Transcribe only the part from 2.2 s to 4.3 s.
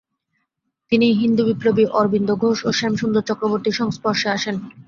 ঘোষ ও শ্যাম সুন্দর চক্রবর্তীর সংস্পর্শে